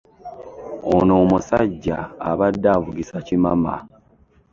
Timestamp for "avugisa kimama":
2.77-3.75